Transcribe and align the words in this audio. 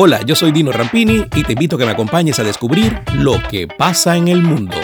Hola, 0.00 0.22
yo 0.22 0.36
soy 0.36 0.52
Dino 0.52 0.70
Rampini 0.70 1.26
y 1.34 1.42
te 1.42 1.54
invito 1.54 1.74
a 1.74 1.78
que 1.80 1.84
me 1.84 1.90
acompañes 1.90 2.38
a 2.38 2.44
descubrir 2.44 3.00
lo 3.14 3.42
que 3.50 3.66
pasa 3.66 4.16
en 4.16 4.28
el 4.28 4.44
mundo. 4.44 4.76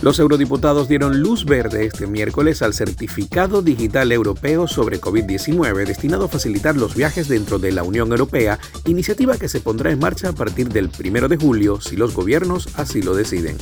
Los 0.00 0.18
eurodiputados 0.18 0.88
dieron 0.88 1.20
luz 1.20 1.44
verde 1.44 1.84
este 1.84 2.06
miércoles 2.06 2.62
al 2.62 2.72
certificado 2.72 3.60
digital 3.60 4.10
europeo 4.10 4.66
sobre 4.66 4.98
COVID-19 4.98 5.84
destinado 5.84 6.24
a 6.24 6.28
facilitar 6.28 6.74
los 6.74 6.94
viajes 6.94 7.28
dentro 7.28 7.58
de 7.58 7.70
la 7.70 7.82
Unión 7.82 8.10
Europea, 8.12 8.58
iniciativa 8.86 9.36
que 9.36 9.50
se 9.50 9.60
pondrá 9.60 9.90
en 9.90 9.98
marcha 9.98 10.30
a 10.30 10.32
partir 10.32 10.70
del 10.70 10.88
1 10.88 11.28
de 11.28 11.36
julio 11.36 11.78
si 11.78 11.98
los 11.98 12.14
gobiernos 12.14 12.70
así 12.78 13.02
lo 13.02 13.14
deciden. 13.14 13.58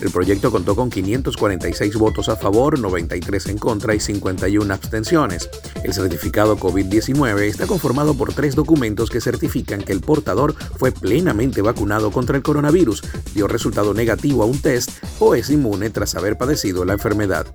El 0.00 0.10
proyecto 0.10 0.50
contó 0.50 0.74
con 0.74 0.90
546 0.90 1.94
votos 1.96 2.28
a 2.28 2.34
favor, 2.34 2.76
93 2.76 3.46
en 3.46 3.58
contra 3.58 3.94
y 3.94 4.00
51 4.00 4.74
abstenciones. 4.74 5.48
El 5.82 5.94
certificado 5.94 6.58
COVID-19 6.58 7.40
está 7.42 7.66
conformado 7.66 8.14
por 8.14 8.34
tres 8.34 8.54
documentos 8.54 9.08
que 9.08 9.20
certifican 9.20 9.82
que 9.82 9.92
el 9.92 10.00
portador 10.00 10.54
fue 10.76 10.92
plenamente 10.92 11.62
vacunado 11.62 12.10
contra 12.10 12.36
el 12.36 12.42
coronavirus, 12.42 13.02
dio 13.34 13.48
resultado 13.48 13.94
negativo 13.94 14.42
a 14.42 14.46
un 14.46 14.60
test 14.60 14.90
o 15.18 15.34
es 15.34 15.48
inmune 15.48 15.90
tras 15.90 16.14
haber 16.14 16.36
padecido 16.36 16.84
la 16.84 16.92
enfermedad. 16.92 17.46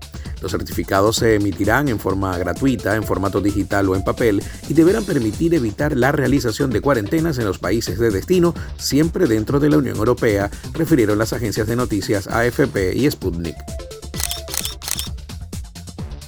Los 0.42 0.52
certificados 0.52 1.18
se 1.18 1.36
emitirán 1.36 1.88
en 1.88 2.00
forma 2.00 2.38
gratuita, 2.38 2.96
en 2.96 3.04
formato 3.04 3.42
digital 3.42 3.90
o 3.90 3.96
en 3.96 4.04
papel 4.04 4.44
y 4.70 4.74
deberán 4.74 5.06
permitir 5.06 5.54
evitar 5.54 5.96
la 5.96 6.12
realización 6.12 6.72
de 6.72 6.82
cuarentenas 6.82 7.38
en 7.38 7.46
los 7.46 7.60
países 7.60 8.00
de 8.00 8.12
destino, 8.12 8.54
siempre 8.78 9.28
dentro 9.28 9.60
de 9.60 9.70
la 9.70 9.78
Unión 9.78 9.98
Europea, 9.98 10.50
refirieron 10.74 11.18
las 11.18 11.34
agencias 11.34 11.68
de 11.68 11.76
noticias 11.76 12.28
AFP 12.28 12.96
y 12.96 13.10
Sputnik. 13.10 13.56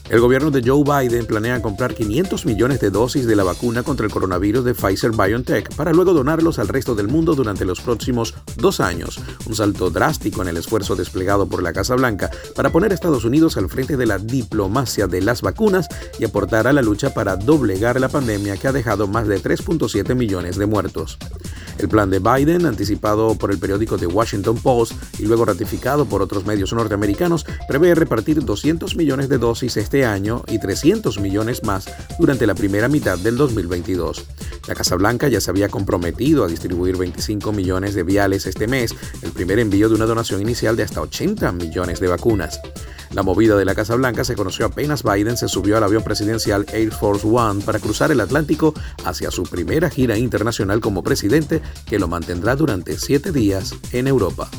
El 0.10 0.22
gobierno 0.22 0.52
de 0.52 0.64
Joe 0.66 0.84
Biden 0.86 1.26
planea 1.26 1.62
comprar 1.62 1.94
500 1.94 2.46
millones 2.46 2.80
de 2.80 2.90
dosis 2.90 3.28
de 3.28 3.36
la 3.36 3.44
vacuna 3.44 3.84
contra 3.84 4.06
el 4.06 4.12
coronavirus 4.12 4.64
de 4.64 4.74
Pfizer 4.74 5.12
BioNTech 5.12 5.76
para 5.76 5.92
luego 5.92 6.14
donarlos 6.14 6.60
al 6.60 6.70
resto 6.70 6.96
del 6.96 7.10
mundo 7.10 7.36
durante 7.36 7.66
los 7.66 7.82
próximos 7.82 8.34
dos 8.56 8.80
años, 8.80 9.20
un 9.46 9.56
salto 9.56 9.90
drástico 9.90 10.42
en 10.42 10.48
el 10.48 10.56
esfuerzo 10.56 10.96
desplegado 10.96 11.50
por 11.50 11.62
la 11.62 11.74
Casa 11.74 11.96
Blanca 11.96 12.32
para 12.56 12.72
poner 12.72 12.92
a 12.92 12.96
Estados 12.96 13.26
Unidos 13.26 13.58
al 13.58 13.68
frente 13.68 13.98
de 13.98 14.06
la 14.06 14.18
diplomacia 14.18 15.08
de 15.08 15.22
las 15.22 15.42
vacunas 15.42 15.90
y 16.18 16.24
aportar 16.24 16.68
a 16.68 16.74
la 16.74 16.82
lucha 16.82 17.14
para 17.14 17.36
doblegar 17.36 18.00
la 18.00 18.08
pandemia 18.08 18.56
que 18.56 18.70
ha 18.70 18.72
dejado 18.72 19.08
más 19.08 19.28
de 19.28 19.42
3.7 19.42 20.16
millones 20.16 20.56
de 20.56 20.68
muertos. 20.68 21.18
El 21.78 21.90
plan 21.90 22.10
de 22.10 22.20
Biden, 22.20 22.66
anticipado 22.66 23.36
por 23.36 23.52
el 23.52 23.60
periódico 23.60 23.98
The 23.98 24.08
Washington 24.08 24.58
Post 24.58 24.94
y 25.20 25.26
luego 25.26 25.46
ratificado 25.46 26.06
por 26.06 26.22
otros 26.22 26.46
medios 26.46 26.74
norteamericanos, 26.74 27.46
prevé 27.68 27.94
repartir 27.94 28.44
200 28.44 28.96
millones 28.96 29.30
de 29.30 29.38
dosis 29.38 29.78
este 29.78 30.06
año 30.06 30.44
y 30.48 30.60
300 30.60 31.20
millones 31.20 31.64
más 31.64 31.86
durante 32.20 32.48
la 32.48 32.56
primera 32.56 32.88
mitad 32.88 33.18
del 33.18 33.38
2022. 33.38 34.26
La 34.68 34.76
Casa 34.76 34.96
Blanca 34.96 35.28
ya 35.28 35.40
se 35.40 35.50
había 35.50 35.70
comprometido 35.70 36.44
a 36.44 36.48
distribuir 36.48 36.98
25 36.98 37.52
millones 37.52 37.94
de 37.94 38.04
viales 38.04 38.46
este 38.48 38.68
mes, 38.68 38.94
el 39.22 39.32
primer 39.32 39.60
envío 39.60 39.88
de 39.88 39.96
una 39.96 40.06
donación 40.06 40.42
inicial 40.42 40.76
de 40.76 40.84
hasta 40.84 41.02
80 41.02 41.52
millones 41.52 42.00
de 42.00 42.08
vacunas. 42.08 42.60
La 43.14 43.24
movida 43.24 43.56
de 43.56 43.66
la 43.66 43.76
Casa 43.76 43.96
Blanca 43.96 44.24
se 44.24 44.36
conoció 44.36 44.66
apenas 44.66 45.04
Biden 45.04 45.38
se 45.38 45.48
subió 45.48 45.78
al 45.78 45.84
avión 45.84 46.04
presidencial 46.04 46.66
Air 46.72 46.92
Force 46.92 47.26
One 47.26 47.64
para 47.64 47.80
cruzar 47.80 48.12
el 48.12 48.22
Atlántico 48.22 48.74
hacia 49.06 49.32
su 49.32 49.44
primera 49.44 49.90
gira 49.90 50.18
internacional 50.18 50.82
como 50.82 51.04
presidente 51.04 51.62
que 51.86 52.00
lo 52.00 52.08
mantendrá 52.08 52.56
durante 52.56 52.98
siete 52.98 53.32
días 53.32 53.74
en 53.92 54.08
Europa. 54.08 54.50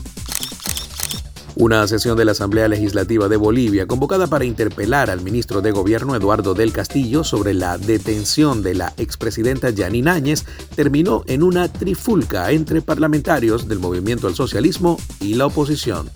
Una 1.61 1.89
sesión 1.89 2.17
de 2.17 2.25
la 2.25 2.31
Asamblea 2.33 2.69
Legislativa 2.69 3.29
de 3.29 3.37
Bolivia 3.37 3.89
convocada 3.89 4.29
para 4.29 4.45
interpelar 4.45 5.11
al 5.11 5.23
ministro 5.23 5.61
de 5.61 5.73
Gobierno 5.73 6.15
Eduardo 6.15 6.55
del 6.55 6.73
Castillo 6.73 7.25
sobre 7.25 7.53
la 7.53 7.79
detención 7.79 8.63
de 8.63 8.75
la 8.75 8.95
expresidenta 8.97 9.71
Yanine 9.71 10.09
Áñez 10.09 10.45
terminó 10.77 11.25
en 11.27 11.43
una 11.43 11.67
trifulca 11.67 12.53
entre 12.53 12.81
parlamentarios 12.81 13.67
del 13.67 13.81
movimiento 13.81 14.29
al 14.29 14.37
socialismo 14.37 14.99
y 15.19 15.35
la 15.35 15.47
oposición. 15.47 16.09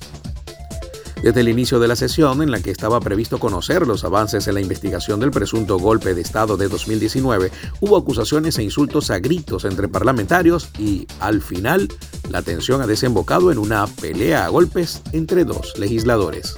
Desde 1.23 1.41
el 1.41 1.48
inicio 1.48 1.78
de 1.78 1.87
la 1.87 1.95
sesión, 1.95 2.42
en 2.42 2.51
la 2.51 2.61
que 2.61 2.73
estaba 2.73 2.98
previsto 2.98 3.39
conocer 3.39 3.86
los 3.86 4.02
avances 4.02 4.48
en 4.48 4.55
la 4.55 4.61
investigación 4.61 5.20
del 5.20 5.30
presunto 5.30 5.79
golpe 5.79 6.14
de 6.14 6.20
Estado 6.20 6.57
de 6.57 6.69
2019, 6.69 7.52
hubo 7.80 7.97
acusaciones 7.97 8.58
e 8.58 8.64
insultos 8.64 9.08
a 9.13 9.20
gritos 9.20 9.64
entre 9.64 9.86
parlamentarios 9.86 10.70
y, 10.80 11.07
al 11.20 11.41
final, 11.41 11.86
la 12.29 12.42
tensión 12.42 12.83
ha 12.83 12.89
desembocado 12.89 13.52
en 13.52 13.58
una 13.58 13.86
pelea 13.86 14.47
a 14.47 14.48
golpes 14.48 15.01
entre 15.13 15.45
dos 15.45 15.79
legisladores. 15.79 16.57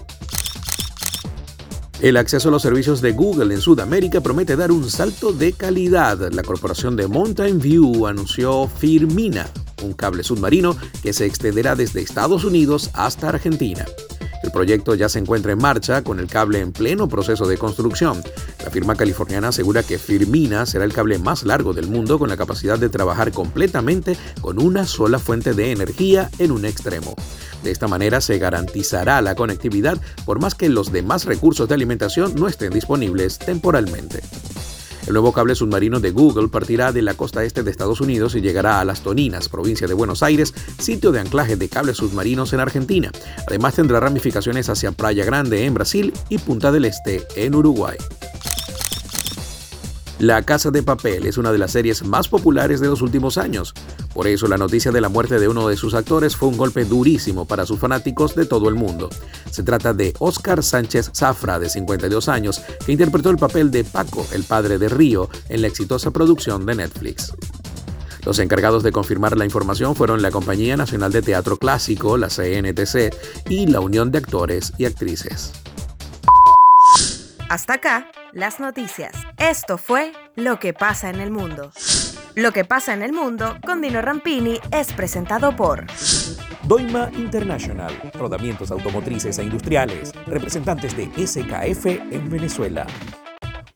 El 2.01 2.17
acceso 2.17 2.49
a 2.49 2.53
los 2.53 2.63
servicios 2.63 3.03
de 3.03 3.13
Google 3.13 3.55
en 3.55 3.61
Sudamérica 3.61 4.23
promete 4.23 4.57
dar 4.57 4.73
un 4.73 4.89
salto 4.91 5.33
de 5.33 5.53
calidad. 5.53 6.33
La 6.33 6.43
corporación 6.43 6.97
de 6.97 7.07
Mountain 7.07 7.59
View 7.59 8.07
anunció 8.07 8.67
Firmina, 8.67 9.47
un 9.83 9.93
cable 9.93 10.25
submarino 10.25 10.75
que 11.03 11.13
se 11.13 11.27
extenderá 11.27 11.77
desde 11.77 12.01
Estados 12.01 12.45
Unidos 12.45 12.91
hasta 12.95 13.29
Argentina. 13.29 13.85
Proyecto 14.55 14.95
ya 14.95 15.09
se 15.09 15.19
encuentra 15.19 15.51
en 15.51 15.59
marcha 15.59 16.05
con 16.05 16.21
el 16.21 16.29
cable 16.29 16.61
en 16.61 16.71
pleno 16.71 17.09
proceso 17.09 17.45
de 17.49 17.59
construcción. 17.59 18.23
La 18.63 18.71
firma 18.71 18.95
californiana 18.95 19.49
asegura 19.49 19.83
que 19.83 19.99
Firmina 19.99 20.65
será 20.65 20.85
el 20.85 20.93
cable 20.93 21.19
más 21.19 21.43
largo 21.43 21.73
del 21.73 21.89
mundo 21.89 22.21
con 22.21 22.29
la 22.29 22.37
capacidad 22.37 22.79
de 22.79 22.89
trabajar 22.89 23.33
completamente 23.33 24.17
con 24.41 24.63
una 24.63 24.87
sola 24.87 25.19
fuente 25.19 25.55
de 25.55 25.73
energía 25.73 26.31
en 26.39 26.53
un 26.53 26.67
extremo. 26.67 27.17
De 27.65 27.73
esta 27.73 27.89
manera 27.89 28.21
se 28.21 28.39
garantizará 28.39 29.21
la 29.23 29.35
conectividad 29.35 30.01
por 30.25 30.41
más 30.41 30.55
que 30.55 30.69
los 30.69 30.93
demás 30.93 31.25
recursos 31.25 31.69
de 31.69 31.75
alimentación 31.75 32.37
no 32.37 32.47
estén 32.47 32.71
disponibles 32.71 33.41
temporalmente. 33.41 34.23
El 35.07 35.13
nuevo 35.13 35.33
cable 35.33 35.55
submarino 35.55 36.01
de 36.01 36.13
Google 36.13 36.49
partirá 36.49 36.91
de 36.91 37.03
la 37.03 37.15
costa 37.15 37.45
este 37.45 37.63
de 37.63 37.71
Estados 37.71 38.01
Unidos 38.01 38.35
y 38.35 38.41
llegará 38.41 38.81
a 38.81 38.85
Las 38.85 39.03
Toninas, 39.03 39.49
provincia 39.49 39.87
de 39.87 39.95
Buenos 39.95 40.23
Aires, 40.23 40.55
sitio 40.79 41.13
de 41.13 41.21
anclaje 41.21 41.57
de 41.57 41.69
cables 41.69 41.99
submarinos 41.99 42.53
en 42.55 42.61
Argentina. 42.61 43.11
Además 43.47 43.75
tendrá 43.75 44.01
ramificaciones 44.01 44.69
hacia 44.71 44.93
Playa 44.93 45.25
Grande 45.25 45.67
en 45.67 45.75
Brasil 45.75 46.13
y 46.31 46.39
Punta 46.39 46.73
del 46.73 46.87
Este 46.87 47.23
en 47.37 47.55
Uruguay. 47.55 47.97
La 50.21 50.43
Casa 50.43 50.71
de 50.71 50.85
Papel 50.85 51.27
es 51.27 51.39
una 51.39 51.51
de 51.51 51.59
las 51.59 51.73
series 51.73 52.05
más 52.05 52.29
populares 52.29 52.81
de 52.81 52.87
los 52.87 53.03
últimos 53.03 53.37
años. 53.37 53.75
Por 54.15 54.29
eso 54.29 54.47
la 54.47 54.57
noticia 54.57 54.93
de 54.93 55.01
la 55.01 55.09
muerte 55.09 55.41
de 55.41 55.49
uno 55.49 55.67
de 55.67 55.77
sus 55.77 55.93
actores 55.95 56.37
fue 56.37 56.49
un 56.49 56.57
golpe 56.57 56.85
durísimo 56.85 57.47
para 57.47 57.67
sus 57.67 57.81
fanáticos 57.81 58.37
de 58.37 58.47
todo 58.47 58.69
el 58.69 58.77
mundo. 58.77 59.11
Se 59.51 59.65
trata 59.65 59.93
de 59.93 60.15
Oscar 60.21 60.63
Sánchez 60.63 61.11
Zafra, 61.15 61.59
de 61.59 61.69
52 61.69 62.29
años, 62.29 62.63
que 62.87 62.93
interpretó 62.93 63.31
el 63.31 63.39
papel 63.39 63.73
de 63.73 63.83
Paco, 63.83 64.25
el 64.33 64.45
padre 64.45 64.79
de 64.79 64.89
Río, 64.89 65.29
en 65.49 65.63
la 65.63 65.67
exitosa 65.67 66.13
producción 66.13 66.65
de 66.65 66.77
Netflix. 66.77 67.35
Los 68.25 68.39
encargados 68.39 68.85
de 68.85 68.93
confirmar 68.93 69.37
la 69.37 69.45
información 69.45 69.97
fueron 69.97 70.23
la 70.23 70.31
Compañía 70.31 70.77
Nacional 70.77 71.13
de 71.13 71.23
Teatro 71.23 71.57
Clásico, 71.57 72.17
la 72.17 72.29
CNTC, 72.29 73.13
y 73.49 73.67
la 73.67 73.81
Unión 73.81 74.13
de 74.13 74.19
Actores 74.19 74.73
y 74.79 74.87
Actrices. 74.87 75.53
Hasta 77.49 77.75
acá, 77.75 78.07
las 78.35 78.61
noticias. 78.61 79.15
Esto 79.39 79.79
fue 79.79 80.13
Lo 80.35 80.59
que 80.59 80.75
pasa 80.75 81.09
en 81.09 81.21
el 81.21 81.31
mundo. 81.31 81.71
Lo 82.35 82.53
que 82.53 82.65
pasa 82.65 82.93
en 82.93 83.03
el 83.03 83.13
mundo 83.13 83.57
con 83.65 83.81
Dino 83.81 84.03
Rampini 84.03 84.59
es 84.73 84.93
presentado 84.93 85.55
por 85.55 85.87
Doima 86.65 87.11
International, 87.15 87.93
rodamientos 88.15 88.73
automotrices 88.73 89.39
e 89.39 89.45
industriales, 89.45 90.13
representantes 90.27 90.97
de 90.97 91.07
SKF 91.27 91.87
en 91.87 92.29
Venezuela. 92.29 92.87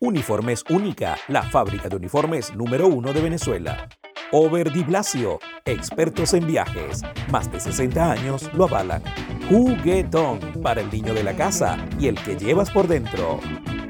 Uniformes 0.01 0.65
Única, 0.71 1.17
la 1.29 1.43
fábrica 1.43 1.89
de 1.89 1.97
uniformes 1.97 2.55
número 2.55 2.89
uno 2.89 3.13
de 3.13 3.21
Venezuela. 3.21 3.89
Over 4.33 4.73
Di 4.73 4.83
Blasio, 4.83 5.39
expertos 5.65 6.35
en 6.35 6.47
viajes, 6.47 7.03
más 7.31 7.51
de 7.51 7.61
60 7.61 8.13
años 8.13 8.51
lo 8.55 8.65
avalan. 8.65 9.03
Juguetón, 9.49 10.41
para 10.63 10.81
el 10.81 10.91
niño 10.91 11.15
de 11.15 11.23
la 11.23 11.35
casa 11.35 11.79
y 11.99 12.09
el 12.09 12.21
que 12.23 12.37
llevas 12.37 12.71
por 12.71 12.89
dentro. 12.89 13.41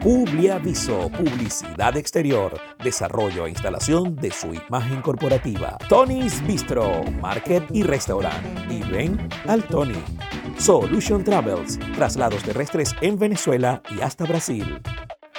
Publiaviso, 0.01 1.11
publicidad 1.11 1.97
exterior, 1.97 2.57
desarrollo 2.83 3.47
e 3.47 3.51
instalación 3.51 4.15
de 4.15 4.31
su 4.31 4.55
imagen 4.55 5.03
corporativa. 5.03 5.77
Tony's 5.89 6.41
Bistro, 6.47 7.03
Market 7.21 7.65
y 7.73 7.83
Restaurant. 7.83 8.71
Y 8.71 8.81
ven 8.91 9.29
al 9.49 9.65
Tony. 9.65 10.01
Solution 10.57 11.25
Travels, 11.25 11.81
traslados 11.97 12.45
terrestres 12.45 12.95
en 13.01 13.19
Venezuela 13.19 13.83
y 13.91 14.01
hasta 14.01 14.25
Brasil. 14.25 14.81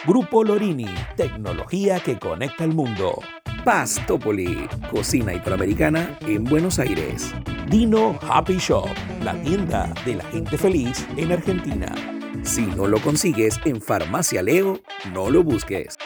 Grupo 0.06 0.44
Lorini, 0.44 0.94
tecnología 1.16 2.02
que 2.02 2.20
conecta 2.20 2.66
el 2.66 2.74
mundo. 2.74 3.22
Pastopoli, 3.64 4.68
cocina 4.92 5.34
italoamericana 5.34 6.18
en 6.22 6.44
Buenos 6.44 6.80
Aires. 6.80 7.34
Dino 7.70 8.20
Happy 8.30 8.58
Shop, 8.58 8.90
la 9.24 9.42
tienda 9.42 9.94
de 10.06 10.16
la 10.16 10.24
gente 10.26 10.58
feliz 10.58 11.08
en 11.16 11.32
Argentina. 11.32 12.19
Si 12.50 12.66
no 12.66 12.88
lo 12.88 13.00
consigues 13.00 13.60
en 13.63 13.80
Farmacia 13.80 14.42
Leo, 14.42 14.80
no 15.13 15.30
lo 15.30 15.44
busques. 15.44 16.00